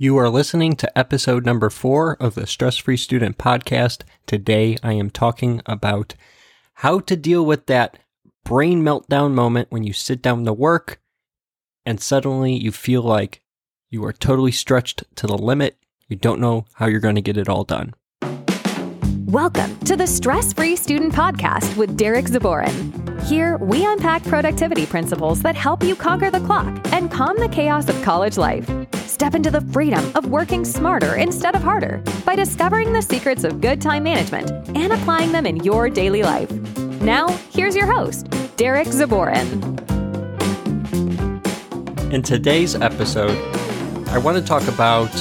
You 0.00 0.16
are 0.18 0.28
listening 0.28 0.76
to 0.76 0.96
episode 0.96 1.44
number 1.44 1.70
four 1.70 2.16
of 2.20 2.36
the 2.36 2.46
Stress 2.46 2.76
Free 2.76 2.96
Student 2.96 3.36
Podcast. 3.36 4.02
Today 4.28 4.76
I 4.80 4.92
am 4.92 5.10
talking 5.10 5.60
about 5.66 6.14
how 6.74 7.00
to 7.00 7.16
deal 7.16 7.44
with 7.44 7.66
that 7.66 7.98
brain 8.44 8.84
meltdown 8.84 9.32
moment 9.32 9.72
when 9.72 9.82
you 9.82 9.92
sit 9.92 10.22
down 10.22 10.44
to 10.44 10.52
work 10.52 11.00
and 11.84 12.00
suddenly 12.00 12.54
you 12.54 12.70
feel 12.70 13.02
like 13.02 13.42
you 13.90 14.04
are 14.04 14.12
totally 14.12 14.52
stretched 14.52 15.02
to 15.16 15.26
the 15.26 15.36
limit. 15.36 15.76
You 16.06 16.14
don't 16.14 16.40
know 16.40 16.66
how 16.74 16.86
you're 16.86 17.00
going 17.00 17.16
to 17.16 17.20
get 17.20 17.36
it 17.36 17.48
all 17.48 17.64
done. 17.64 17.92
Welcome 19.24 19.76
to 19.80 19.96
the 19.96 20.06
Stress 20.06 20.52
Free 20.52 20.76
Student 20.76 21.12
Podcast 21.12 21.76
with 21.76 21.96
Derek 21.96 22.26
Zaborin. 22.26 23.20
Here, 23.22 23.58
we 23.58 23.84
unpack 23.84 24.22
productivity 24.22 24.86
principles 24.86 25.42
that 25.42 25.56
help 25.56 25.82
you 25.82 25.96
conquer 25.96 26.30
the 26.30 26.38
clock 26.38 26.86
and 26.92 27.10
calm 27.10 27.36
the 27.36 27.48
chaos 27.48 27.88
of 27.88 28.00
college 28.02 28.38
life. 28.38 28.70
Step 29.18 29.34
into 29.34 29.50
the 29.50 29.60
freedom 29.72 30.12
of 30.14 30.26
working 30.26 30.64
smarter 30.64 31.16
instead 31.16 31.56
of 31.56 31.60
harder 31.60 32.00
by 32.24 32.36
discovering 32.36 32.92
the 32.92 33.02
secrets 33.02 33.42
of 33.42 33.60
good 33.60 33.80
time 33.80 34.04
management 34.04 34.48
and 34.76 34.92
applying 34.92 35.32
them 35.32 35.44
in 35.44 35.56
your 35.64 35.90
daily 35.90 36.22
life. 36.22 36.48
Now, 37.00 37.26
here's 37.50 37.74
your 37.74 37.92
host, 37.92 38.30
Derek 38.56 38.86
Zaborin. 38.86 39.50
In 42.12 42.22
today's 42.22 42.76
episode, 42.76 43.36
I 44.10 44.18
want 44.18 44.36
to 44.36 44.44
talk 44.44 44.62
about 44.68 45.12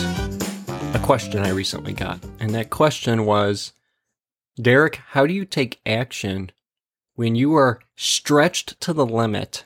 a 0.93 1.01
question 1.01 1.41
I 1.41 1.49
recently 1.49 1.93
got. 1.93 2.19
And 2.39 2.53
that 2.53 2.69
question 2.69 3.25
was 3.25 3.73
Derek, 4.61 4.97
how 5.07 5.25
do 5.25 5.33
you 5.33 5.43
take 5.43 5.81
action 5.87 6.51
when 7.15 7.33
you 7.33 7.55
are 7.55 7.79
stretched 7.95 8.79
to 8.81 8.93
the 8.93 9.07
limit 9.07 9.63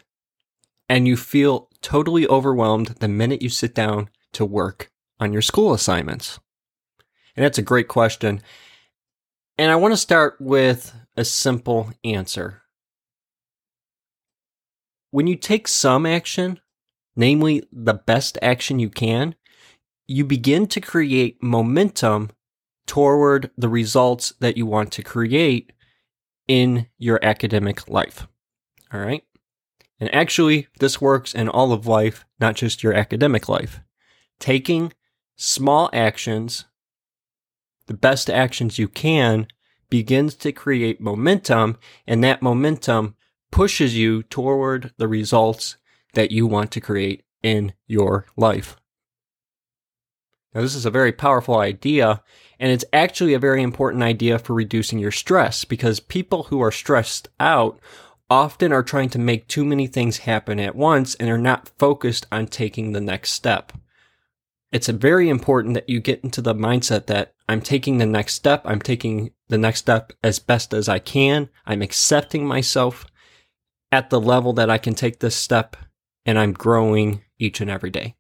and 0.87 1.05
you 1.05 1.17
feel 1.17 1.67
totally 1.81 2.25
overwhelmed 2.27 2.95
the 3.01 3.09
minute 3.09 3.41
you 3.41 3.49
sit 3.49 3.75
down 3.75 4.07
to 4.33 4.45
work 4.45 4.91
on 5.19 5.33
your 5.33 5.41
school 5.41 5.73
assignments? 5.73 6.39
And 7.35 7.45
that's 7.45 7.57
a 7.57 7.63
great 7.63 7.87
question. 7.87 8.41
And 9.57 9.71
I 9.71 9.75
want 9.75 9.93
to 9.93 9.97
start 9.97 10.37
with 10.39 10.93
a 11.15 11.25
simple 11.25 11.91
answer. 12.03 12.61
When 15.11 15.27
you 15.27 15.35
take 15.35 15.67
some 15.67 16.05
action, 16.05 16.59
namely 17.15 17.67
the 17.71 17.93
best 17.93 18.37
action 18.41 18.79
you 18.79 18.89
can, 18.89 19.35
you 20.07 20.25
begin 20.25 20.67
to 20.67 20.81
create 20.81 21.41
momentum 21.41 22.31
toward 22.87 23.51
the 23.57 23.69
results 23.69 24.33
that 24.39 24.57
you 24.57 24.65
want 24.65 24.91
to 24.93 25.03
create 25.03 25.71
in 26.47 26.87
your 26.97 27.19
academic 27.23 27.87
life. 27.87 28.27
All 28.91 28.99
right. 28.99 29.23
And 29.99 30.13
actually, 30.13 30.67
this 30.79 30.99
works 30.99 31.33
in 31.33 31.47
all 31.47 31.71
of 31.71 31.85
life, 31.85 32.25
not 32.39 32.55
just 32.55 32.83
your 32.83 32.93
academic 32.93 33.47
life 33.47 33.81
taking 34.41 34.91
small 35.37 35.89
actions, 35.93 36.65
the 37.87 37.93
best 37.93 38.29
actions 38.29 38.77
you 38.77 38.89
can, 38.89 39.47
begins 39.89 40.35
to 40.35 40.51
create 40.51 40.99
momentum, 40.99 41.77
and 42.05 42.23
that 42.23 42.41
momentum 42.41 43.15
pushes 43.51 43.95
you 43.95 44.23
toward 44.23 44.93
the 44.97 45.07
results 45.07 45.77
that 46.13 46.31
you 46.31 46.47
want 46.47 46.71
to 46.71 46.81
create 46.81 47.23
in 47.43 47.73
your 47.87 48.25
life. 48.35 48.77
Now, 50.53 50.61
this 50.61 50.75
is 50.75 50.85
a 50.85 50.91
very 50.91 51.11
powerful 51.11 51.59
idea, 51.59 52.21
and 52.59 52.71
it's 52.71 52.85
actually 52.91 53.33
a 53.33 53.39
very 53.39 53.61
important 53.61 54.03
idea 54.03 54.37
for 54.37 54.53
reducing 54.53 54.99
your 54.99 55.11
stress 55.11 55.63
because 55.63 55.99
people 55.99 56.43
who 56.43 56.61
are 56.61 56.71
stressed 56.71 57.29
out 57.39 57.79
often 58.29 58.71
are 58.71 58.83
trying 58.83 59.09
to 59.09 59.19
make 59.19 59.47
too 59.47 59.65
many 59.65 59.87
things 59.87 60.19
happen 60.19 60.59
at 60.59 60.75
once 60.75 61.15
and 61.15 61.29
are 61.29 61.37
not 61.37 61.69
focused 61.77 62.25
on 62.31 62.47
taking 62.47 62.91
the 62.91 63.01
next 63.01 63.31
step 63.31 63.73
it's 64.71 64.87
very 64.87 65.29
important 65.29 65.73
that 65.73 65.89
you 65.89 65.99
get 65.99 66.23
into 66.23 66.41
the 66.41 66.55
mindset 66.55 67.07
that 67.07 67.33
I'm 67.49 67.61
taking 67.61 67.97
the 67.97 68.05
next 68.05 68.35
step. 68.35 68.61
I'm 68.65 68.81
taking 68.81 69.31
the 69.49 69.57
next 69.57 69.79
step 69.79 70.13
as 70.23 70.39
best 70.39 70.73
as 70.73 70.87
I 70.87 70.99
can. 70.99 71.49
I'm 71.65 71.81
accepting 71.81 72.47
myself 72.47 73.05
at 73.91 74.09
the 74.09 74.21
level 74.21 74.53
that 74.53 74.69
I 74.69 74.77
can 74.77 74.95
take 74.95 75.19
this 75.19 75.35
step 75.35 75.75
and 76.25 76.39
I'm 76.39 76.53
growing 76.53 77.23
each 77.37 77.59
and 77.59 77.69
every 77.69 77.89
day. 77.89 78.15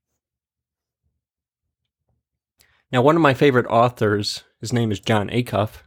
Now, 2.91 3.01
one 3.01 3.15
of 3.15 3.21
my 3.21 3.33
favorite 3.33 3.67
authors, 3.67 4.43
his 4.59 4.73
name 4.73 4.91
is 4.91 4.99
Jon 4.99 5.29
Acuff. 5.29 5.83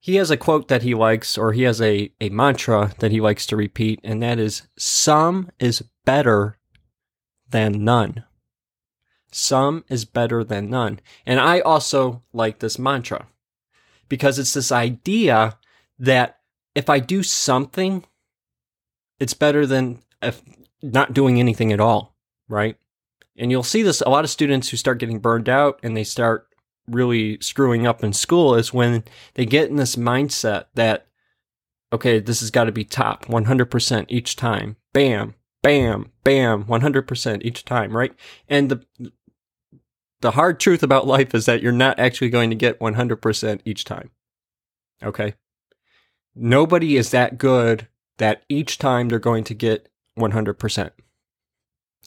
He 0.00 0.16
has 0.16 0.30
a 0.30 0.36
quote 0.36 0.68
that 0.68 0.82
he 0.82 0.94
likes, 0.94 1.38
or 1.38 1.52
he 1.52 1.62
has 1.62 1.80
a, 1.80 2.12
a 2.20 2.28
mantra 2.30 2.92
that 2.98 3.10
he 3.10 3.20
likes 3.20 3.46
to 3.46 3.56
repeat, 3.56 4.00
and 4.02 4.22
that 4.22 4.38
is 4.38 4.62
some 4.78 5.50
is 5.58 5.82
better 6.04 6.58
than 7.48 7.84
none. 7.84 8.24
Some 9.32 9.84
is 9.88 10.04
better 10.04 10.42
than 10.42 10.70
none. 10.70 11.00
And 11.24 11.38
I 11.40 11.60
also 11.60 12.22
like 12.32 12.58
this 12.58 12.78
mantra 12.78 13.26
because 14.08 14.38
it's 14.38 14.54
this 14.54 14.72
idea 14.72 15.56
that 15.98 16.38
if 16.74 16.90
I 16.90 16.98
do 16.98 17.22
something, 17.22 18.04
it's 19.18 19.34
better 19.34 19.66
than 19.66 20.02
if 20.22 20.42
not 20.82 21.14
doing 21.14 21.38
anything 21.38 21.72
at 21.72 21.80
all, 21.80 22.16
right? 22.48 22.76
And 23.36 23.50
you'll 23.50 23.62
see 23.62 23.82
this 23.82 24.00
a 24.00 24.08
lot 24.08 24.24
of 24.24 24.30
students 24.30 24.68
who 24.68 24.76
start 24.76 24.98
getting 24.98 25.18
burned 25.18 25.48
out 25.48 25.78
and 25.82 25.96
they 25.96 26.04
start 26.04 26.46
really 26.88 27.38
screwing 27.40 27.86
up 27.86 28.02
in 28.02 28.12
school 28.12 28.54
is 28.54 28.74
when 28.74 29.04
they 29.34 29.46
get 29.46 29.70
in 29.70 29.76
this 29.76 29.96
mindset 29.96 30.66
that, 30.74 31.06
okay, 31.92 32.18
this 32.18 32.40
has 32.40 32.50
got 32.50 32.64
to 32.64 32.72
be 32.72 32.84
top 32.84 33.26
100% 33.26 34.06
each 34.08 34.36
time. 34.36 34.76
Bam, 34.92 35.34
bam, 35.62 36.10
bam, 36.24 36.64
100% 36.64 37.42
each 37.42 37.64
time, 37.64 37.96
right? 37.96 38.12
And 38.48 38.68
the 38.70 39.12
the 40.20 40.32
hard 40.32 40.60
truth 40.60 40.82
about 40.82 41.06
life 41.06 41.34
is 41.34 41.46
that 41.46 41.62
you're 41.62 41.72
not 41.72 41.98
actually 41.98 42.30
going 42.30 42.50
to 42.50 42.56
get 42.56 42.78
100% 42.78 43.60
each 43.64 43.84
time. 43.84 44.10
Okay? 45.02 45.34
Nobody 46.34 46.96
is 46.96 47.10
that 47.10 47.38
good 47.38 47.88
that 48.18 48.42
each 48.48 48.78
time 48.78 49.08
they're 49.08 49.18
going 49.18 49.44
to 49.44 49.54
get 49.54 49.88
100%. 50.18 50.90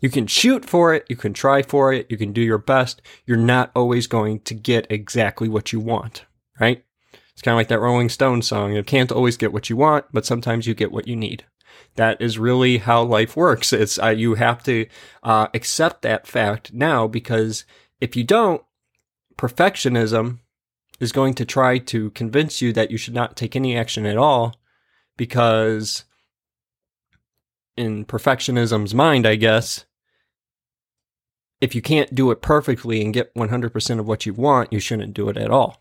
You 0.01 0.09
can 0.09 0.27
shoot 0.27 0.65
for 0.65 0.93
it, 0.93 1.05
you 1.09 1.15
can 1.15 1.33
try 1.33 1.61
for 1.61 1.93
it, 1.93 2.07
you 2.09 2.17
can 2.17 2.33
do 2.33 2.41
your 2.41 2.57
best. 2.57 3.01
You're 3.25 3.37
not 3.37 3.71
always 3.75 4.05
going 4.05 4.41
to 4.41 4.53
get 4.53 4.85
exactly 4.89 5.47
what 5.47 5.71
you 5.71 5.79
want, 5.79 6.25
right? 6.59 6.83
It's 7.31 7.41
kind 7.41 7.53
of 7.53 7.57
like 7.57 7.69
that 7.69 7.79
Rolling 7.79 8.09
Stones 8.09 8.47
song. 8.47 8.73
You 8.73 8.83
can't 8.83 9.11
always 9.11 9.37
get 9.37 9.53
what 9.53 9.69
you 9.69 9.77
want, 9.77 10.05
but 10.11 10.25
sometimes 10.25 10.67
you 10.67 10.73
get 10.73 10.91
what 10.91 11.07
you 11.07 11.15
need. 11.15 11.45
That 11.95 12.21
is 12.21 12.37
really 12.37 12.79
how 12.79 13.03
life 13.03 13.35
works. 13.35 13.73
It's 13.73 13.97
uh, 13.97 14.09
you 14.09 14.35
have 14.35 14.63
to 14.63 14.87
uh, 15.23 15.47
accept 15.53 16.01
that 16.01 16.27
fact 16.27 16.73
now 16.73 17.07
because 17.07 17.65
if 18.03 18.17
you 18.17 18.23
don't, 18.25 18.61
perfectionism 19.37 20.39
is 20.99 21.13
going 21.13 21.33
to 21.35 21.45
try 21.45 21.77
to 21.77 22.09
convince 22.09 22.61
you 22.61 22.73
that 22.73 22.91
you 22.91 22.97
should 22.97 23.13
not 23.13 23.37
take 23.37 23.55
any 23.55 23.77
action 23.77 24.05
at 24.05 24.17
all 24.17 24.53
because 25.15 26.03
in 27.77 28.03
perfectionism's 28.03 28.93
mind, 28.93 29.25
I 29.25 29.35
guess, 29.35 29.85
if 31.61 31.73
you 31.73 31.81
can't 31.81 32.13
do 32.13 32.29
it 32.29 32.41
perfectly 32.41 33.01
and 33.01 33.13
get 33.13 33.33
100% 33.35 33.99
of 33.99 34.05
what 34.05 34.25
you 34.25 34.33
want, 34.33 34.73
you 34.73 34.81
shouldn't 34.81 35.13
do 35.13 35.29
it 35.29 35.37
at 35.37 35.49
all. 35.49 35.77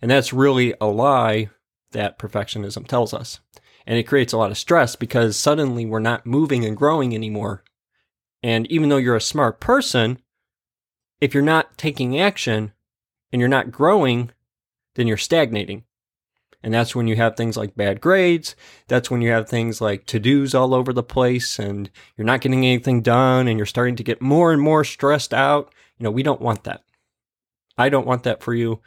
And 0.00 0.08
that's 0.08 0.32
really 0.32 0.72
a 0.80 0.86
lie 0.86 1.50
that 1.90 2.16
perfectionism 2.16 2.86
tells 2.86 3.12
us. 3.12 3.40
And 3.88 3.98
it 3.98 4.04
creates 4.04 4.32
a 4.32 4.38
lot 4.38 4.52
of 4.52 4.56
stress 4.56 4.94
because 4.94 5.36
suddenly 5.36 5.84
we're 5.84 5.98
not 5.98 6.26
moving 6.26 6.64
and 6.64 6.76
growing 6.76 7.12
anymore. 7.12 7.64
And 8.40 8.70
even 8.70 8.88
though 8.88 8.98
you're 8.98 9.16
a 9.16 9.20
smart 9.20 9.58
person, 9.58 10.20
if 11.20 11.34
you're 11.34 11.42
not 11.42 11.76
taking 11.78 12.18
action 12.18 12.72
and 13.32 13.40
you're 13.40 13.48
not 13.48 13.70
growing, 13.70 14.30
then 14.94 15.06
you're 15.06 15.16
stagnating. 15.16 15.84
And 16.62 16.72
that's 16.72 16.96
when 16.96 17.06
you 17.06 17.16
have 17.16 17.36
things 17.36 17.58
like 17.58 17.76
bad 17.76 18.00
grades. 18.00 18.56
That's 18.88 19.10
when 19.10 19.20
you 19.20 19.30
have 19.30 19.48
things 19.48 19.82
like 19.82 20.06
to 20.06 20.18
dos 20.18 20.54
all 20.54 20.72
over 20.72 20.94
the 20.94 21.02
place 21.02 21.58
and 21.58 21.90
you're 22.16 22.24
not 22.24 22.40
getting 22.40 22.64
anything 22.64 23.02
done 23.02 23.48
and 23.48 23.58
you're 23.58 23.66
starting 23.66 23.96
to 23.96 24.02
get 24.02 24.22
more 24.22 24.50
and 24.50 24.62
more 24.62 24.82
stressed 24.82 25.34
out. 25.34 25.74
You 25.98 26.04
know, 26.04 26.10
we 26.10 26.22
don't 26.22 26.40
want 26.40 26.64
that. 26.64 26.82
I 27.76 27.90
don't 27.90 28.06
want 28.06 28.22
that 28.22 28.42
for 28.42 28.54
you. 28.54 28.80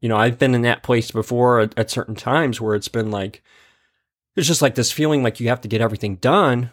You 0.00 0.08
know, 0.08 0.16
I've 0.16 0.38
been 0.38 0.54
in 0.54 0.62
that 0.62 0.82
place 0.82 1.12
before 1.12 1.60
at, 1.60 1.78
at 1.78 1.90
certain 1.92 2.16
times 2.16 2.60
where 2.60 2.74
it's 2.74 2.88
been 2.88 3.12
like, 3.12 3.40
it's 4.34 4.48
just 4.48 4.62
like 4.62 4.74
this 4.74 4.90
feeling 4.90 5.22
like 5.22 5.38
you 5.38 5.48
have 5.48 5.60
to 5.60 5.68
get 5.68 5.80
everything 5.80 6.16
done 6.16 6.72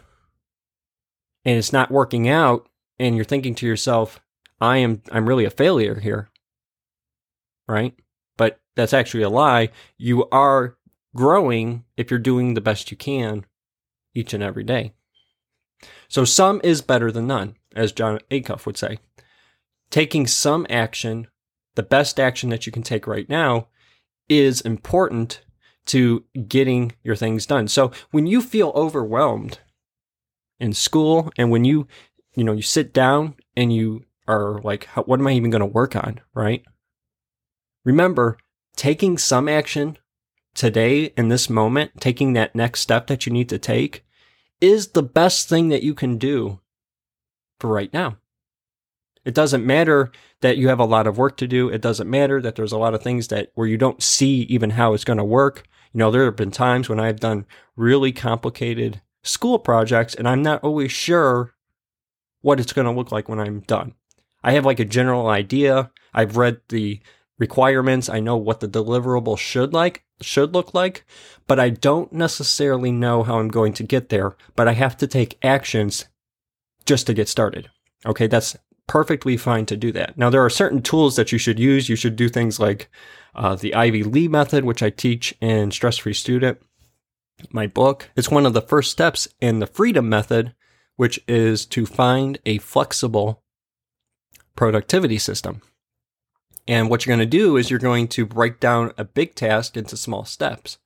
and 1.44 1.56
it's 1.58 1.72
not 1.72 1.92
working 1.92 2.28
out. 2.28 2.68
And 2.98 3.14
you're 3.14 3.24
thinking 3.24 3.54
to 3.54 3.66
yourself, 3.66 4.20
I 4.60 4.78
am 4.78 5.02
I'm 5.10 5.28
really 5.28 5.44
a 5.44 5.50
failure 5.50 6.00
here. 6.00 6.28
Right? 7.68 7.94
But 8.36 8.60
that's 8.76 8.92
actually 8.92 9.22
a 9.22 9.30
lie. 9.30 9.70
You 9.96 10.28
are 10.30 10.76
growing 11.14 11.84
if 11.96 12.10
you're 12.10 12.20
doing 12.20 12.54
the 12.54 12.60
best 12.60 12.90
you 12.90 12.96
can 12.96 13.46
each 14.14 14.34
and 14.34 14.42
every 14.42 14.64
day. 14.64 14.92
So 16.08 16.24
some 16.24 16.60
is 16.64 16.82
better 16.82 17.10
than 17.12 17.26
none, 17.26 17.56
as 17.74 17.92
Jon 17.92 18.18
Acuff 18.30 18.66
would 18.66 18.76
say. 18.76 18.98
Taking 19.90 20.26
some 20.26 20.66
action, 20.68 21.28
the 21.74 21.82
best 21.82 22.20
action 22.20 22.50
that 22.50 22.66
you 22.66 22.72
can 22.72 22.82
take 22.82 23.06
right 23.06 23.28
now, 23.28 23.68
is 24.28 24.60
important 24.60 25.42
to 25.86 26.24
getting 26.46 26.92
your 27.02 27.16
things 27.16 27.46
done. 27.46 27.68
So 27.68 27.90
when 28.10 28.26
you 28.26 28.40
feel 28.40 28.72
overwhelmed 28.74 29.58
in 30.58 30.72
school 30.72 31.32
and 31.36 31.50
when 31.50 31.64
you, 31.64 31.88
you 32.34 32.44
know, 32.44 32.52
you 32.52 32.62
sit 32.62 32.92
down 32.92 33.34
and 33.56 33.72
you 33.72 34.04
are 34.26 34.60
like, 34.60 34.84
how, 34.86 35.02
what 35.02 35.20
am 35.20 35.26
I 35.26 35.32
even 35.32 35.50
going 35.50 35.60
to 35.60 35.66
work 35.66 35.96
on? 35.96 36.20
Right. 36.34 36.62
Remember, 37.84 38.38
taking 38.76 39.18
some 39.18 39.48
action 39.48 39.98
today 40.54 41.12
in 41.16 41.28
this 41.28 41.48
moment, 41.48 41.92
taking 42.00 42.32
that 42.34 42.54
next 42.54 42.80
step 42.80 43.06
that 43.06 43.26
you 43.26 43.32
need 43.32 43.48
to 43.48 43.58
take 43.58 44.04
is 44.60 44.88
the 44.88 45.02
best 45.02 45.48
thing 45.48 45.68
that 45.68 45.82
you 45.82 45.94
can 45.94 46.18
do 46.18 46.60
for 47.58 47.68
right 47.68 47.92
now. 47.92 48.16
It 49.24 49.34
doesn't 49.34 49.66
matter 49.66 50.10
that 50.40 50.56
you 50.56 50.68
have 50.68 50.80
a 50.80 50.84
lot 50.84 51.06
of 51.06 51.18
work 51.18 51.36
to 51.38 51.46
do. 51.46 51.68
It 51.68 51.82
doesn't 51.82 52.08
matter 52.08 52.40
that 52.40 52.56
there's 52.56 52.72
a 52.72 52.78
lot 52.78 52.94
of 52.94 53.02
things 53.02 53.28
that 53.28 53.50
where 53.54 53.66
you 53.66 53.76
don't 53.76 54.02
see 54.02 54.42
even 54.42 54.70
how 54.70 54.94
it's 54.94 55.04
going 55.04 55.18
to 55.18 55.24
work. 55.24 55.64
You 55.92 55.98
know, 55.98 56.10
there 56.10 56.24
have 56.24 56.36
been 56.36 56.50
times 56.50 56.88
when 56.88 57.00
I've 57.00 57.20
done 57.20 57.46
really 57.76 58.12
complicated 58.12 59.02
school 59.22 59.58
projects 59.58 60.14
and 60.14 60.26
I'm 60.26 60.42
not 60.42 60.64
always 60.64 60.92
sure 60.92 61.52
what 62.40 62.60
it's 62.60 62.72
going 62.72 62.86
to 62.86 62.92
look 62.92 63.12
like 63.12 63.28
when 63.28 63.38
I'm 63.38 63.60
done. 63.60 63.94
I 64.42 64.52
have 64.52 64.64
like 64.64 64.80
a 64.80 64.84
general 64.84 65.28
idea. 65.28 65.90
I've 66.14 66.36
read 66.36 66.60
the 66.68 67.00
requirements. 67.38 68.08
I 68.08 68.20
know 68.20 68.36
what 68.36 68.60
the 68.60 68.68
deliverable 68.68 69.38
should 69.38 69.72
like 69.72 70.04
should 70.20 70.54
look 70.54 70.74
like, 70.74 71.04
but 71.46 71.58
I 71.58 71.70
don't 71.70 72.12
necessarily 72.12 72.92
know 72.92 73.22
how 73.22 73.38
I'm 73.38 73.48
going 73.48 73.72
to 73.74 73.82
get 73.82 74.08
there, 74.08 74.36
but 74.54 74.68
I 74.68 74.72
have 74.72 74.96
to 74.98 75.06
take 75.06 75.38
actions 75.42 76.06
just 76.86 77.06
to 77.06 77.14
get 77.14 77.28
started. 77.28 77.70
Okay, 78.06 78.26
that's 78.26 78.56
perfectly 78.86 79.36
fine 79.36 79.66
to 79.66 79.76
do 79.76 79.92
that. 79.92 80.18
Now, 80.18 80.30
there 80.30 80.44
are 80.44 80.50
certain 80.50 80.82
tools 80.82 81.16
that 81.16 81.32
you 81.32 81.38
should 81.38 81.58
use. 81.58 81.88
You 81.88 81.96
should 81.96 82.16
do 82.16 82.28
things 82.28 82.58
like 82.58 82.90
uh, 83.34 83.56
the 83.56 83.74
Ivy 83.74 84.02
Lee 84.02 84.28
method, 84.28 84.64
which 84.64 84.82
I 84.82 84.90
teach 84.90 85.34
in 85.40 85.70
Stress 85.70 85.98
Free 85.98 86.14
Student, 86.14 86.60
my 87.50 87.66
book. 87.66 88.10
It's 88.16 88.30
one 88.30 88.46
of 88.46 88.52
the 88.52 88.62
first 88.62 88.90
steps 88.90 89.28
in 89.40 89.60
the 89.60 89.66
Freedom 89.66 90.08
method, 90.08 90.54
which 90.96 91.20
is 91.28 91.66
to 91.66 91.86
find 91.86 92.38
a 92.44 92.58
flexible 92.58 93.42
productivity 94.56 95.18
system. 95.18 95.62
And 96.68 96.88
what 96.88 97.04
you're 97.04 97.16
going 97.16 97.26
to 97.28 97.38
do 97.38 97.56
is 97.56 97.70
you're 97.70 97.78
going 97.78 98.08
to 98.08 98.26
break 98.26 98.60
down 98.60 98.92
a 98.96 99.04
big 99.04 99.34
task 99.34 99.76
into 99.76 99.96
small 99.96 100.24
steps. 100.24 100.78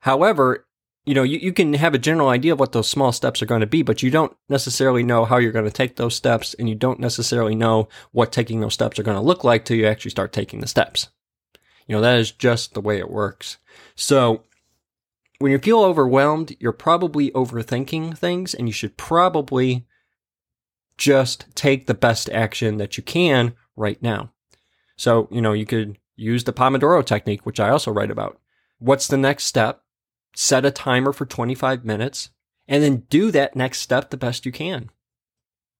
However, 0.00 0.66
you 1.04 1.14
know, 1.14 1.22
you, 1.22 1.38
you 1.38 1.52
can 1.52 1.74
have 1.74 1.94
a 1.94 1.98
general 1.98 2.28
idea 2.28 2.52
of 2.52 2.60
what 2.60 2.72
those 2.72 2.88
small 2.88 3.12
steps 3.12 3.42
are 3.42 3.46
going 3.46 3.60
to 3.60 3.66
be, 3.66 3.82
but 3.82 4.02
you 4.02 4.10
don't 4.10 4.36
necessarily 4.48 5.02
know 5.02 5.24
how 5.24 5.36
you're 5.36 5.52
going 5.52 5.66
to 5.66 5.70
take 5.70 5.96
those 5.96 6.14
steps, 6.14 6.54
and 6.54 6.68
you 6.68 6.74
don't 6.74 6.98
necessarily 6.98 7.54
know 7.54 7.88
what 8.12 8.32
taking 8.32 8.60
those 8.60 8.74
steps 8.74 8.98
are 8.98 9.02
going 9.02 9.16
to 9.16 9.22
look 9.22 9.44
like 9.44 9.64
till 9.64 9.76
you 9.76 9.86
actually 9.86 10.10
start 10.10 10.32
taking 10.32 10.60
the 10.60 10.66
steps. 10.66 11.08
You 11.86 11.94
know, 11.94 12.00
that 12.00 12.18
is 12.18 12.32
just 12.32 12.72
the 12.72 12.80
way 12.80 12.98
it 12.98 13.10
works. 13.10 13.58
So, 13.94 14.42
when 15.38 15.52
you 15.52 15.58
feel 15.58 15.80
overwhelmed, 15.80 16.56
you're 16.58 16.72
probably 16.72 17.30
overthinking 17.32 18.16
things, 18.16 18.54
and 18.54 18.66
you 18.68 18.72
should 18.72 18.96
probably 18.96 19.84
just 20.96 21.46
take 21.54 21.86
the 21.86 21.94
best 21.94 22.30
action 22.30 22.76
that 22.78 22.96
you 22.96 23.02
can 23.02 23.54
right 23.76 24.00
now. 24.02 24.32
So, 24.96 25.28
you 25.30 25.40
know, 25.40 25.52
you 25.52 25.66
could 25.66 25.98
use 26.16 26.44
the 26.44 26.52
Pomodoro 26.52 27.04
technique, 27.04 27.44
which 27.44 27.60
I 27.60 27.70
also 27.70 27.90
write 27.90 28.10
about. 28.10 28.40
What's 28.78 29.06
the 29.08 29.16
next 29.16 29.44
step? 29.44 29.82
Set 30.36 30.64
a 30.64 30.70
timer 30.70 31.12
for 31.12 31.26
25 31.26 31.84
minutes 31.84 32.30
and 32.68 32.82
then 32.82 33.04
do 33.10 33.30
that 33.30 33.56
next 33.56 33.80
step 33.80 34.10
the 34.10 34.16
best 34.16 34.46
you 34.46 34.52
can. 34.52 34.90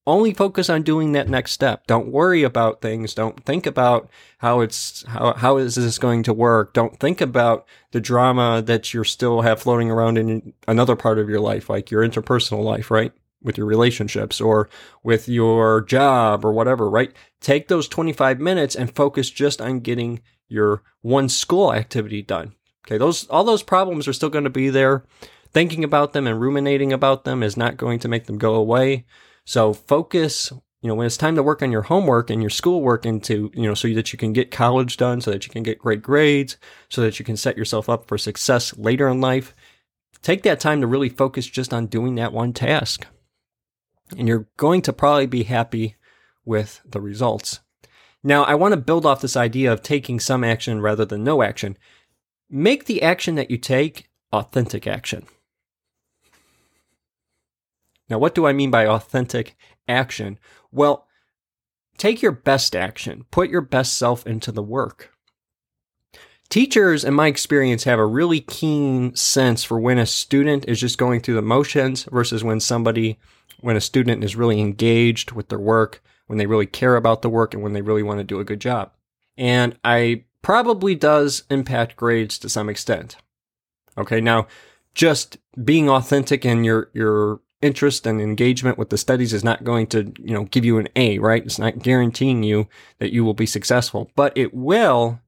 Only 0.06 0.34
focus 0.34 0.68
on 0.68 0.82
doing 0.82 1.12
that 1.12 1.30
next 1.30 1.52
step. 1.52 1.86
Don't 1.86 2.12
worry 2.12 2.42
about 2.42 2.82
things. 2.82 3.14
Don't 3.14 3.42
think 3.44 3.66
about 3.66 4.10
how 4.38 4.60
it's, 4.60 5.02
how, 5.04 5.32
how 5.32 5.56
is 5.56 5.76
this 5.76 5.98
going 5.98 6.22
to 6.24 6.34
work? 6.34 6.74
Don't 6.74 7.00
think 7.00 7.22
about 7.22 7.66
the 7.92 8.02
drama 8.02 8.60
that 8.66 8.92
you're 8.92 9.04
still 9.04 9.40
have 9.40 9.62
floating 9.62 9.90
around 9.90 10.18
in 10.18 10.52
another 10.68 10.94
part 10.94 11.18
of 11.18 11.30
your 11.30 11.40
life, 11.40 11.70
like 11.70 11.90
your 11.90 12.06
interpersonal 12.06 12.62
life, 12.62 12.90
right? 12.90 13.12
With 13.44 13.58
your 13.58 13.66
relationships 13.66 14.40
or 14.40 14.68
with 15.04 15.28
your 15.28 15.82
job 15.82 16.44
or 16.44 16.52
whatever, 16.52 16.90
right? 16.90 17.12
Take 17.40 17.68
those 17.68 17.86
25 17.86 18.40
minutes 18.40 18.74
and 18.74 18.94
focus 18.94 19.30
just 19.30 19.60
on 19.60 19.80
getting 19.80 20.20
your 20.48 20.82
one 21.02 21.28
school 21.28 21.72
activity 21.72 22.22
done. 22.22 22.54
Okay. 22.86 22.98
Those, 22.98 23.28
all 23.28 23.44
those 23.44 23.62
problems 23.62 24.08
are 24.08 24.12
still 24.12 24.30
going 24.30 24.44
to 24.44 24.50
be 24.50 24.70
there. 24.70 25.04
Thinking 25.52 25.84
about 25.84 26.12
them 26.12 26.26
and 26.26 26.40
ruminating 26.40 26.92
about 26.92 27.24
them 27.24 27.42
is 27.42 27.56
not 27.56 27.76
going 27.76 28.00
to 28.00 28.08
make 28.08 28.24
them 28.24 28.38
go 28.38 28.54
away. 28.54 29.04
So 29.44 29.72
focus, 29.72 30.52
you 30.82 30.88
know, 30.88 30.94
when 30.94 31.06
it's 31.06 31.16
time 31.16 31.36
to 31.36 31.42
work 31.42 31.62
on 31.62 31.70
your 31.70 31.82
homework 31.82 32.28
and 32.30 32.42
your 32.42 32.50
schoolwork 32.50 33.06
into, 33.06 33.50
you 33.54 33.62
know, 33.62 33.74
so 33.74 33.88
that 33.94 34.12
you 34.12 34.18
can 34.18 34.32
get 34.32 34.50
college 34.50 34.96
done, 34.96 35.20
so 35.20 35.30
that 35.30 35.46
you 35.46 35.52
can 35.52 35.62
get 35.62 35.78
great 35.78 36.02
grades, 36.02 36.56
so 36.88 37.02
that 37.02 37.18
you 37.18 37.24
can 37.24 37.36
set 37.36 37.56
yourself 37.56 37.88
up 37.88 38.06
for 38.06 38.18
success 38.18 38.76
later 38.76 39.08
in 39.08 39.20
life. 39.20 39.54
Take 40.22 40.42
that 40.42 40.60
time 40.60 40.80
to 40.80 40.86
really 40.86 41.10
focus 41.10 41.46
just 41.46 41.72
on 41.72 41.86
doing 41.86 42.16
that 42.16 42.32
one 42.32 42.52
task 42.52 43.06
and 44.16 44.28
you're 44.28 44.46
going 44.56 44.82
to 44.82 44.92
probably 44.92 45.26
be 45.26 45.44
happy 45.44 45.96
with 46.44 46.80
the 46.84 47.00
results. 47.00 47.60
Now, 48.22 48.44
I 48.44 48.54
want 48.54 48.72
to 48.72 48.80
build 48.80 49.04
off 49.04 49.20
this 49.20 49.36
idea 49.36 49.72
of 49.72 49.82
taking 49.82 50.18
some 50.18 50.44
action 50.44 50.80
rather 50.80 51.04
than 51.04 51.24
no 51.24 51.42
action. 51.42 51.76
Make 52.48 52.86
the 52.86 53.02
action 53.02 53.34
that 53.34 53.50
you 53.50 53.58
take 53.58 54.08
authentic 54.32 54.86
action. 54.86 55.26
Now, 58.08 58.18
what 58.18 58.34
do 58.34 58.46
I 58.46 58.52
mean 58.52 58.70
by 58.70 58.86
authentic 58.86 59.56
action? 59.88 60.38
Well, 60.70 61.06
take 61.98 62.22
your 62.22 62.32
best 62.32 62.74
action, 62.74 63.24
put 63.30 63.50
your 63.50 63.60
best 63.60 63.94
self 63.94 64.26
into 64.26 64.52
the 64.52 64.62
work. 64.62 65.10
Teachers, 66.50 67.04
in 67.04 67.14
my 67.14 67.26
experience, 67.26 67.84
have 67.84 67.98
a 67.98 68.06
really 68.06 68.40
keen 68.40 69.14
sense 69.16 69.64
for 69.64 69.80
when 69.80 69.98
a 69.98 70.06
student 70.06 70.66
is 70.68 70.78
just 70.78 70.98
going 70.98 71.20
through 71.20 71.34
the 71.34 71.42
motions 71.42 72.04
versus 72.12 72.44
when 72.44 72.60
somebody 72.60 73.18
when 73.60 73.76
a 73.76 73.80
student 73.80 74.24
is 74.24 74.36
really 74.36 74.60
engaged 74.60 75.32
with 75.32 75.48
their 75.48 75.58
work, 75.58 76.02
when 76.26 76.38
they 76.38 76.46
really 76.46 76.66
care 76.66 76.96
about 76.96 77.22
the 77.22 77.30
work, 77.30 77.54
and 77.54 77.62
when 77.62 77.72
they 77.72 77.82
really 77.82 78.02
want 78.02 78.18
to 78.18 78.24
do 78.24 78.40
a 78.40 78.44
good 78.44 78.60
job. 78.60 78.92
And 79.36 79.78
I 79.84 80.24
probably 80.42 80.94
does 80.94 81.44
impact 81.50 81.96
grades 81.96 82.38
to 82.38 82.48
some 82.48 82.68
extent. 82.68 83.16
Okay, 83.96 84.20
now 84.20 84.46
just 84.94 85.38
being 85.62 85.88
authentic 85.88 86.44
in 86.44 86.64
your 86.64 86.90
your 86.92 87.40
interest 87.64 88.06
and 88.06 88.20
engagement 88.20 88.76
with 88.76 88.90
the 88.90 88.98
studies 88.98 89.32
is 89.32 89.42
not 89.42 89.64
going 89.64 89.86
to, 89.86 90.12
you 90.22 90.34
know, 90.34 90.44
give 90.44 90.66
you 90.66 90.76
an 90.78 90.88
A, 90.96 91.18
right? 91.18 91.42
It's 91.42 91.58
not 91.58 91.78
guaranteeing 91.78 92.42
you 92.42 92.68
that 92.98 93.12
you 93.12 93.24
will 93.24 93.32
be 93.34 93.46
successful, 93.46 94.10
but 94.14 94.36
it 94.36 94.52
will 94.52 95.20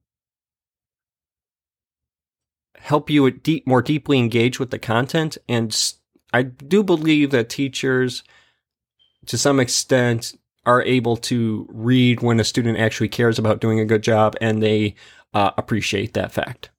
help 2.77 3.09
you 3.09 3.29
deep, 3.31 3.65
more 3.65 3.81
deeply 3.81 4.19
engage 4.19 4.59
with 4.59 4.69
the 4.69 4.77
content 4.77 5.37
and 5.49 5.73
I 6.33 6.43
do 6.43 6.83
believe 6.83 7.31
that 7.31 7.49
teachers, 7.49 8.23
to 9.25 9.37
some 9.37 9.59
extent, 9.59 10.33
are 10.65 10.81
able 10.83 11.15
to 11.15 11.65
read 11.69 12.21
when 12.21 12.39
a 12.39 12.43
student 12.43 12.77
actually 12.77 13.07
cares 13.07 13.39
about 13.39 13.61
doing 13.61 13.79
a 13.79 13.85
good 13.85 14.03
job 14.03 14.35
and 14.41 14.61
they 14.61 14.95
uh, 15.33 15.51
appreciate 15.57 16.13
that 16.13 16.31
fact. 16.31 16.69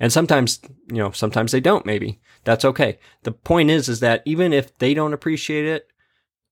And 0.00 0.12
sometimes, 0.12 0.60
you 0.88 0.96
know, 0.96 1.12
sometimes 1.12 1.52
they 1.52 1.60
don't, 1.60 1.86
maybe. 1.86 2.20
That's 2.44 2.64
okay. 2.64 2.98
The 3.22 3.32
point 3.32 3.70
is, 3.70 3.88
is 3.88 4.00
that 4.00 4.22
even 4.24 4.52
if 4.52 4.76
they 4.78 4.94
don't 4.94 5.12
appreciate 5.12 5.64
it, 5.64 5.88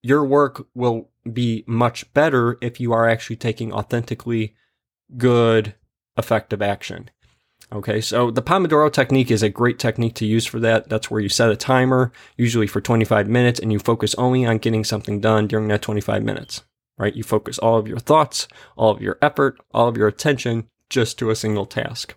your 0.03 0.25
work 0.25 0.67
will 0.75 1.11
be 1.31 1.65
much 1.67 2.13
better 2.15 2.59
if 2.61 2.81
you 2.81 2.93
are 2.93 3.09
actually 3.09 3.37
taking 3.37 3.73
authentically 3.73 4.55
good, 5.17 5.75
effective 6.17 6.63
action. 6.63 7.11
Okay, 7.73 8.01
so 8.01 8.31
the 8.31 8.43
Pomodoro 8.43 8.93
technique 8.93 9.31
is 9.31 9.43
a 9.43 9.49
great 9.49 9.79
technique 9.79 10.15
to 10.17 10.27
use 10.27 10.45
for 10.45 10.61
that. 10.61 10.89
That's 10.89 11.11
where 11.11 11.21
you 11.21 11.29
set 11.29 11.51
a 11.51 11.57
timer, 11.57 12.13
usually 12.37 12.67
for 12.67 12.81
25 12.81 13.29
minutes, 13.29 13.59
and 13.59 13.73
you 13.73 13.79
focus 13.79 14.15
only 14.17 14.45
on 14.45 14.59
getting 14.59 14.85
something 14.85 15.21
done 15.21 15.47
during 15.47 15.69
that 15.69 15.83
25 15.83 16.23
minutes, 16.23 16.63
right? 16.99 17.15
You 17.15 17.23
focus 17.23 17.59
all 17.59 17.79
of 17.79 17.89
your 17.89 17.99
thoughts, 17.99 18.47
all 18.77 18.91
of 18.91 19.01
your 19.01 19.19
effort, 19.23 19.59
all 19.73 19.89
of 19.89 19.97
your 19.97 20.09
attention 20.09 20.69
just 20.91 21.19
to 21.19 21.31
a 21.31 21.37
single 21.37 21.67
task. 21.67 22.15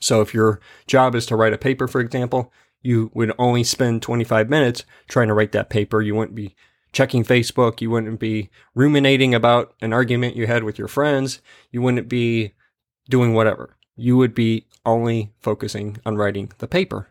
So 0.00 0.20
if 0.20 0.32
your 0.32 0.60
job 0.86 1.14
is 1.14 1.26
to 1.26 1.36
write 1.36 1.52
a 1.52 1.58
paper, 1.58 1.88
for 1.88 2.00
example, 2.00 2.52
you 2.80 3.10
would 3.14 3.32
only 3.38 3.64
spend 3.64 4.02
25 4.02 4.48
minutes 4.48 4.84
trying 5.08 5.28
to 5.28 5.34
write 5.34 5.52
that 5.52 5.70
paper. 5.70 6.00
You 6.00 6.14
wouldn't 6.14 6.36
be 6.36 6.54
checking 6.92 7.24
Facebook. 7.24 7.80
You 7.80 7.90
wouldn't 7.90 8.20
be 8.20 8.50
ruminating 8.74 9.34
about 9.34 9.74
an 9.80 9.92
argument 9.92 10.36
you 10.36 10.46
had 10.46 10.62
with 10.62 10.78
your 10.78 10.88
friends. 10.88 11.40
You 11.72 11.82
wouldn't 11.82 12.08
be 12.08 12.52
doing 13.08 13.34
whatever 13.34 13.76
you 13.96 14.16
would 14.16 14.34
be 14.34 14.66
only 14.84 15.32
focusing 15.40 15.98
on 16.04 16.16
writing 16.16 16.50
the 16.58 16.68
paper. 16.68 17.08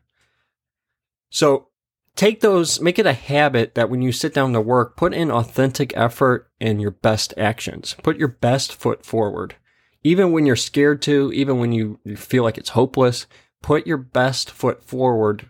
So 1.29 1.69
take 2.15 2.41
those, 2.41 2.79
make 2.79 2.99
it 2.99 3.05
a 3.05 3.13
habit 3.13 3.75
that 3.75 3.89
when 3.89 4.01
you 4.01 4.11
sit 4.11 4.33
down 4.33 4.53
to 4.53 4.61
work, 4.61 4.95
put 4.95 5.13
in 5.13 5.31
authentic 5.31 5.95
effort 5.97 6.49
and 6.59 6.81
your 6.81 6.91
best 6.91 7.33
actions. 7.37 7.95
Put 8.03 8.17
your 8.17 8.27
best 8.27 8.75
foot 8.75 9.05
forward. 9.05 9.55
Even 10.03 10.31
when 10.31 10.45
you're 10.45 10.55
scared 10.55 11.01
to, 11.03 11.31
even 11.33 11.59
when 11.59 11.71
you 11.71 11.99
feel 12.15 12.43
like 12.43 12.57
it's 12.57 12.69
hopeless, 12.69 13.25
put 13.61 13.87
your 13.87 13.97
best 13.97 14.51
foot 14.51 14.83
forward 14.83 15.47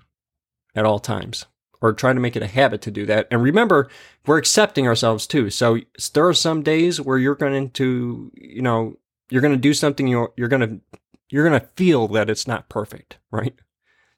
at 0.76 0.86
all 0.86 1.00
times 1.00 1.48
or 1.82 1.92
try 1.92 2.14
to 2.14 2.20
make 2.20 2.36
it 2.36 2.44
a 2.44 2.48
habit 2.48 2.82
to 2.82 2.92
do 2.92 3.06
that. 3.06 3.28
And 3.30 3.44
remember, 3.44 3.90
we're 4.26 4.38
accepting 4.38 4.88
ourselves 4.88 5.28
too. 5.28 5.50
So 5.50 5.80
there 6.14 6.28
are 6.28 6.34
some 6.34 6.64
days 6.64 7.02
where 7.02 7.18
you're 7.18 7.36
going 7.36 7.72
to, 7.72 8.32
you 8.36 8.62
know, 8.62 8.98
you're 9.30 9.42
going 9.42 9.54
to 9.54 9.60
do 9.60 9.74
something 9.74 10.08
you're, 10.08 10.32
you're 10.38 10.48
going 10.48 10.62
to 10.62 10.98
you're 11.34 11.50
going 11.50 11.60
to 11.60 11.68
feel 11.76 12.08
that 12.10 12.30
it's 12.30 12.48
not 12.48 12.70
perfect, 12.70 13.18
right? 13.32 13.56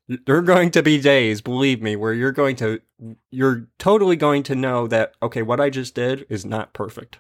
There 0.05 0.36
are 0.36 0.41
going 0.41 0.69
to 0.72 0.84
be 0.84 1.00
days, 1.00 1.39
believe 1.39 1.81
me, 1.81 1.95
where 1.95 2.12
you're 2.12 2.34
going 2.34 2.57
to, 2.57 2.81
you're 3.31 3.69
totally 3.79 4.17
going 4.17 4.43
to 4.43 4.53
know 4.53 4.86
that, 4.88 5.13
okay, 5.24 5.41
what 5.41 5.62
I 5.62 5.69
just 5.69 5.95
did 5.95 6.25
is 6.27 6.43
not 6.43 6.74
perfect. 6.74 7.19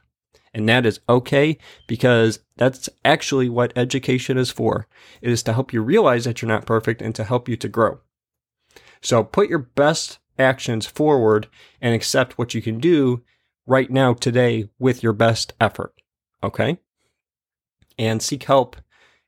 And 0.53 0.67
that 0.67 0.85
is 0.85 0.99
okay 1.07 1.57
because 1.87 2.39
that's 2.57 2.89
actually 3.05 3.47
what 3.47 3.71
education 3.77 4.37
is 4.37 4.51
for. 4.51 4.85
It 5.21 5.31
is 5.31 5.41
to 5.43 5.53
help 5.53 5.71
you 5.71 5.81
realize 5.81 6.25
that 6.25 6.41
you're 6.41 6.49
not 6.49 6.65
perfect 6.65 7.01
and 7.01 7.15
to 7.15 7.23
help 7.23 7.47
you 7.47 7.55
to 7.55 7.69
grow. 7.69 8.01
So 9.01 9.23
put 9.23 9.47
your 9.47 9.59
best 9.59 10.19
actions 10.37 10.85
forward 10.85 11.47
and 11.79 11.95
accept 11.95 12.37
what 12.37 12.53
you 12.53 12.61
can 12.61 12.81
do 12.81 13.23
right 13.65 13.89
now, 13.89 14.13
today, 14.13 14.67
with 14.77 15.01
your 15.01 15.13
best 15.13 15.53
effort. 15.61 15.93
Okay? 16.43 16.79
And 17.97 18.21
seek 18.21 18.43
help 18.43 18.75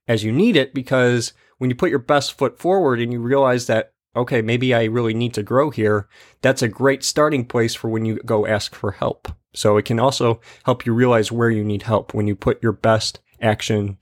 as 0.07 0.23
you 0.23 0.31
need 0.31 0.55
it 0.55 0.73
because 0.73 1.33
when 1.57 1.69
you 1.69 1.75
put 1.75 1.89
your 1.89 1.99
best 1.99 2.37
foot 2.37 2.59
forward 2.59 2.99
and 2.99 3.11
you 3.11 3.19
realize 3.19 3.67
that, 3.67 3.93
okay, 4.15 4.41
maybe 4.41 4.73
I 4.73 4.85
really 4.85 5.13
need 5.13 5.33
to 5.35 5.43
grow 5.43 5.69
here, 5.69 6.07
that's 6.41 6.61
a 6.61 6.67
great 6.67 7.03
starting 7.03 7.45
place 7.45 7.75
for 7.75 7.89
when 7.89 8.05
you 8.05 8.17
go 8.25 8.47
ask 8.47 8.73
for 8.73 8.91
help. 8.91 9.31
So 9.53 9.77
it 9.77 9.85
can 9.85 9.99
also 9.99 10.39
help 10.65 10.85
you 10.85 10.93
realize 10.93 11.31
where 11.31 11.49
you 11.49 11.63
need 11.63 11.83
help 11.83 12.13
when 12.13 12.27
you 12.27 12.35
put 12.35 12.61
your 12.61 12.71
best 12.71 13.19
action 13.41 13.97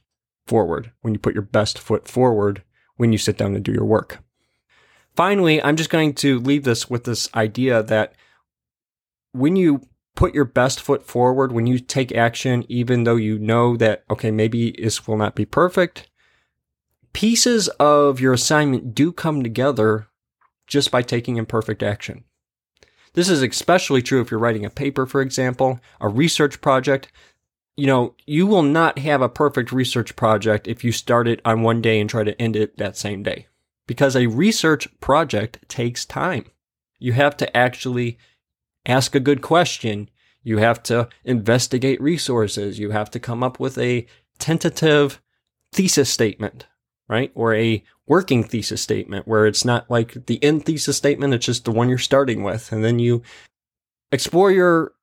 forward, 0.48 0.92
when 1.02 1.14
you 1.14 1.20
put 1.20 1.34
your 1.34 1.44
best 1.44 1.80
foot 1.80 2.08
forward 2.08 2.64
when 2.98 3.12
you 3.12 3.18
sit 3.18 3.38
down 3.38 3.54
to 3.54 3.60
do 3.60 3.72
your 3.72 3.86
work. 3.86 4.20
Finally, 5.16 5.62
I'm 5.62 5.76
just 5.76 5.90
going 5.90 6.14
to 6.16 6.40
leave 6.40 6.64
this 6.64 6.90
with 6.90 7.06
this 7.06 7.30
idea 7.36 7.82
that 7.84 8.14
when 9.32 9.56
you 9.56 9.82
put 10.16 10.34
your 10.34 10.46
best 10.46 10.82
foot 10.82 11.06
forward, 11.06 11.52
when 11.52 11.68
you 11.68 11.78
take 11.78 12.14
action, 12.14 12.66
even 12.70 13.04
though 13.04 13.18
you 13.18 13.38
know 13.38 13.78
that, 13.78 14.04
okay, 14.10 14.32
maybe 14.32 14.76
this 14.82 15.08
will 15.08 15.18
not 15.18 15.36
be 15.36 15.46
perfect, 15.46 16.10
pieces 17.14 17.68
of 17.80 18.20
your 18.20 18.34
assignment 18.34 18.96
do 18.96 19.12
come 19.12 19.44
together 19.44 20.08
just 20.68 20.90
by 20.92 21.02
taking 21.02 21.38
imperfect 21.38 21.84
action. 21.84 22.24
This 23.14 23.30
is 23.30 23.42
especially 23.42 24.02
true 24.02 24.22
if 24.22 24.32
you're 24.32 24.40
writing 24.40 24.66
a 24.66 24.70
paper, 24.70 25.06
for 25.06 25.22
example, 25.22 25.80
a 26.02 26.10
research 26.10 26.60
project. 26.60 27.12
You 27.78 27.88
know, 27.88 28.16
you 28.26 28.46
will 28.46 28.64
not 28.64 29.00
have 29.00 29.22
a 29.22 29.30
perfect 29.30 29.72
research 29.72 30.16
project 30.16 30.68
if 30.68 30.84
you 30.84 30.92
start 30.92 31.28
it 31.28 31.42
on 31.46 31.62
one 31.62 31.82
day 31.82 32.00
and 32.00 32.10
try 32.10 32.24
to 32.24 32.42
end 32.42 32.56
it 32.56 32.78
that 32.78 32.98
same 32.98 33.24
day 33.24 33.48
because 33.88 34.16
a 34.16 34.28
research 34.28 34.88
project 35.00 35.60
takes 35.68 36.06
time. 36.06 36.46
You 37.00 37.14
have 37.14 37.38
to 37.38 37.56
actually 37.56 38.18
ask 38.86 39.16
a 39.16 39.20
good 39.20 39.42
question. 39.42 40.10
You 40.44 40.58
have 40.60 40.84
to 40.84 41.10
investigate 41.24 42.02
resources. 42.02 42.80
You 42.80 42.92
have 42.92 43.10
to 43.12 43.20
come 43.20 43.44
up 43.44 43.60
with 43.60 43.78
a 43.78 44.06
tentative 44.40 45.22
thesis 45.72 46.10
statement, 46.10 46.68
right? 47.08 47.32
Or 47.36 47.54
a 47.54 47.84
working 48.08 48.44
thesis 48.44 48.82
statement 48.82 49.28
where 49.28 49.48
it's 49.48 49.66
not 49.66 49.90
like 49.90 50.26
the 50.28 50.44
end 50.44 50.66
thesis 50.66 50.98
statement, 50.98 51.34
it's 51.34 51.46
just 51.46 51.66
the 51.66 51.72
one 51.72 51.90
you're 51.90 51.98
starting 51.98 52.44
with. 52.44 52.72
And 52.72 52.84
then 52.84 53.00
you 53.00 53.24
explore 54.12 54.52
your 54.52 54.94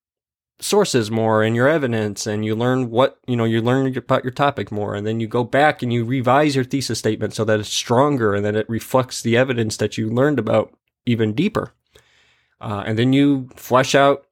sources 0.60 1.10
more 1.10 1.42
and 1.42 1.56
your 1.56 1.68
evidence 1.68 2.26
and 2.26 2.44
you 2.44 2.54
learn 2.54 2.88
what 2.88 3.18
you 3.26 3.36
know 3.36 3.44
you 3.44 3.60
learn 3.60 3.96
about 3.96 4.22
your 4.22 4.30
topic 4.30 4.70
more 4.70 4.94
and 4.94 5.04
then 5.04 5.18
you 5.18 5.26
go 5.26 5.42
back 5.42 5.82
and 5.82 5.92
you 5.92 6.04
revise 6.04 6.54
your 6.54 6.64
thesis 6.64 7.00
statement 7.00 7.34
so 7.34 7.44
that 7.44 7.58
it's 7.58 7.68
stronger 7.68 8.32
and 8.32 8.44
that 8.44 8.54
it 8.54 8.68
reflects 8.68 9.22
the 9.22 9.36
evidence 9.36 9.76
that 9.78 9.98
you 9.98 10.08
learned 10.08 10.38
about 10.38 10.72
even 11.04 11.32
deeper 11.32 11.72
uh, 12.62 12.84
and 12.86 12.98
then 12.98 13.12
you 13.12 13.48
flesh 13.56 13.94
out 13.94 14.26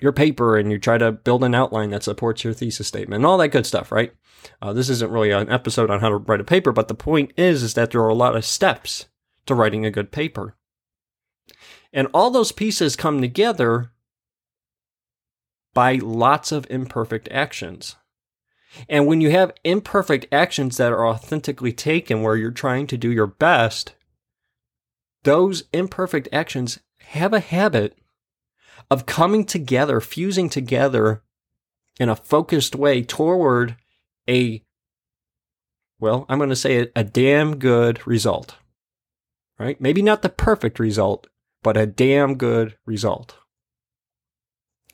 your 0.00 0.12
paper 0.12 0.56
and 0.56 0.72
you 0.72 0.78
try 0.78 0.98
to 0.98 1.12
build 1.12 1.44
an 1.44 1.54
outline 1.54 1.90
that 1.90 2.02
supports 2.02 2.42
your 2.42 2.52
thesis 2.52 2.88
statement 2.88 3.20
and 3.20 3.26
all 3.26 3.38
that 3.38 3.48
good 3.48 3.66
stuff 3.66 3.92
right 3.92 4.12
uh, 4.60 4.72
this 4.72 4.88
isn't 4.88 5.12
really 5.12 5.30
an 5.30 5.50
episode 5.50 5.90
on 5.90 6.00
how 6.00 6.08
to 6.08 6.16
write 6.16 6.40
a 6.40 6.44
paper 6.44 6.72
but 6.72 6.88
the 6.88 6.94
point 6.94 7.32
is 7.36 7.62
is 7.62 7.74
that 7.74 7.90
there 7.90 8.02
are 8.02 8.08
a 8.08 8.14
lot 8.14 8.34
of 8.34 8.44
steps 8.44 9.06
to 9.46 9.54
writing 9.54 9.84
a 9.84 9.90
good 9.90 10.10
paper 10.10 10.56
and 11.92 12.08
all 12.14 12.30
those 12.30 12.52
pieces 12.52 12.96
come 12.96 13.20
together 13.20 13.92
by 15.74 15.94
lots 15.96 16.52
of 16.52 16.66
imperfect 16.70 17.28
actions. 17.30 17.96
And 18.88 19.06
when 19.06 19.20
you 19.20 19.30
have 19.30 19.52
imperfect 19.64 20.26
actions 20.32 20.78
that 20.78 20.92
are 20.92 21.06
authentically 21.06 21.72
taken 21.72 22.22
where 22.22 22.36
you're 22.36 22.50
trying 22.50 22.86
to 22.88 22.96
do 22.96 23.10
your 23.10 23.26
best, 23.26 23.94
those 25.24 25.64
imperfect 25.72 26.28
actions 26.32 26.78
have 27.12 27.34
a 27.34 27.40
habit 27.40 27.98
of 28.90 29.04
coming 29.04 29.44
together, 29.44 30.00
fusing 30.00 30.48
together 30.48 31.22
in 32.00 32.08
a 32.08 32.16
focused 32.16 32.74
way 32.74 33.02
toward 33.02 33.76
a, 34.28 34.62
well, 36.00 36.24
I'm 36.30 36.38
going 36.38 36.48
to 36.48 36.56
say 36.56 36.76
it, 36.76 36.92
a 36.96 37.04
damn 37.04 37.58
good 37.58 38.06
result. 38.06 38.56
Right? 39.58 39.78
Maybe 39.78 40.00
not 40.00 40.22
the 40.22 40.30
perfect 40.30 40.78
result, 40.78 41.26
but 41.62 41.76
a 41.76 41.86
damn 41.86 42.36
good 42.36 42.76
result. 42.86 43.36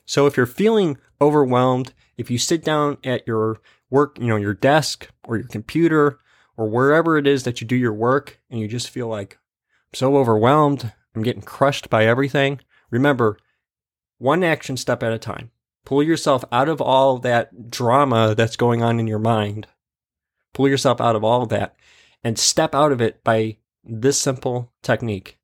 So 0.05 0.25
if 0.25 0.35
you're 0.35 0.45
feeling 0.45 0.97
overwhelmed, 1.21 1.93
if 2.17 2.29
you 2.29 2.37
sit 2.37 2.65
down 2.65 2.97
at 3.05 3.25
your 3.25 3.61
work, 3.89 4.17
you 4.19 4.27
know, 4.27 4.35
your 4.35 4.53
desk 4.53 5.07
or 5.23 5.37
your 5.37 5.47
computer 5.47 6.19
or 6.57 6.67
wherever 6.67 7.17
it 7.17 7.25
is 7.25 7.43
that 7.43 7.61
you 7.61 7.67
do 7.67 7.77
your 7.77 7.93
work 7.93 8.41
and 8.49 8.59
you 8.59 8.67
just 8.67 8.89
feel 8.89 9.07
like 9.07 9.35
I'm 9.91 9.97
so 9.97 10.17
overwhelmed, 10.17 10.91
I'm 11.15 11.23
getting 11.23 11.41
crushed 11.41 11.89
by 11.89 12.05
everything, 12.05 12.59
remember 12.89 13.37
one 14.17 14.43
action 14.43 14.77
step 14.77 15.01
at 15.01 15.13
a 15.13 15.17
time. 15.17 15.51
Pull 15.85 16.03
yourself 16.03 16.43
out 16.51 16.69
of 16.69 16.81
all 16.81 17.17
that 17.19 17.71
drama 17.71 18.35
that's 18.35 18.57
going 18.57 18.83
on 18.83 18.99
in 18.99 19.07
your 19.07 19.19
mind. 19.19 19.67
Pull 20.53 20.67
yourself 20.67 20.99
out 21.01 21.15
of 21.15 21.23
all 21.23 21.41
of 21.41 21.49
that 21.49 21.75
and 22.23 22.37
step 22.37 22.75
out 22.75 22.91
of 22.91 23.01
it 23.01 23.23
by 23.23 23.57
this 23.83 24.21
simple 24.21 24.71
technique. 24.83 25.39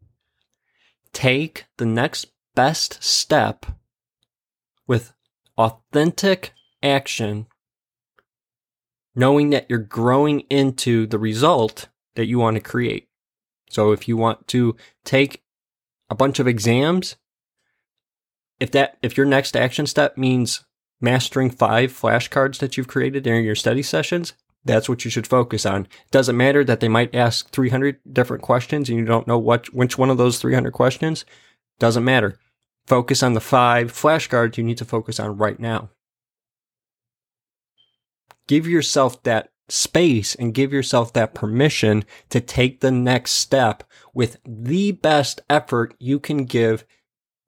Take 1.14 1.66
the 1.78 1.86
next 1.86 2.28
best 2.54 3.02
step 3.04 3.66
with 4.86 5.14
authentic 5.58 6.54
action, 6.84 7.48
knowing 9.16 9.50
that 9.52 9.66
you're 9.70 9.80
growing 9.80 10.42
into 10.42 11.08
the 11.08 11.18
result 11.18 11.88
that 12.16 12.28
you 12.28 12.40
want 12.40 12.56
to 12.56 12.62
create. 12.62 13.08
So 13.70 13.94
if 13.94 14.08
you 14.08 14.18
want 14.18 14.48
to 14.50 14.76
take 15.06 15.45
a 16.10 16.16
bunch 16.16 16.40
of 16.40 16.48
exams, 16.48 17.16
if 18.60 18.72
that 18.72 18.98
if 19.02 19.18
your 19.18 19.26
next 19.26 19.56
action 19.56 19.86
step 19.86 20.18
means 20.18 20.64
mastering 21.02 21.50
five 21.50 21.92
flashcards 21.92 22.60
that 22.60 22.78
you've 22.78 22.88
created 22.88 23.24
during 23.24 23.44
your 23.44 23.56
study 23.56 23.84
sessions, 23.84 24.34
that's 24.64 24.90
what 24.90 25.06
you 25.06 25.12
should 25.12 25.28
focus 25.28 25.66
on. 25.66 25.88
Doesn't 26.12 26.38
matter 26.38 26.64
that 26.64 26.80
they 26.80 26.88
might 26.88 27.14
ask 27.14 27.50
300 27.52 28.00
different 28.12 28.44
questions 28.44 28.90
and 28.90 28.98
you 28.98 29.06
don't 29.06 29.28
know 29.28 29.38
what 29.38 29.74
which 29.74 29.98
one 29.98 30.10
of 30.10 30.18
those 30.18 30.40
300 30.40 30.72
questions. 30.72 31.26
Doesn't 31.80 32.04
matter. 32.04 32.40
Focus 32.88 33.24
on 33.24 33.34
the 33.34 33.42
five 33.42 33.92
flashcards 33.92 34.58
you 34.58 34.64
need 34.64 34.78
to 34.78 34.86
focus 34.86 35.20
on 35.20 35.38
right 35.38 35.60
now. 35.60 35.90
Give 38.48 38.68
yourself 38.68 39.22
that 39.24 39.50
space 39.68 40.36
and 40.36 40.54
give 40.54 40.72
yourself 40.72 41.14
that 41.14 41.34
permission 41.34 42.04
to 42.30 42.40
take 42.40 42.80
the 42.80 42.92
next 42.92 43.32
step 43.32 43.84
with 44.14 44.38
the 44.46 44.92
best 44.92 45.42
effort 45.50 45.96
you 46.00 46.20
can 46.20 46.46
give 46.46 46.86